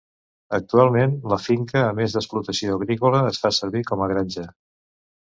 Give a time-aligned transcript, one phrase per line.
[0.57, 4.47] Actualment, la finca, a més d'explotació agrícola, es fa servir com a granja.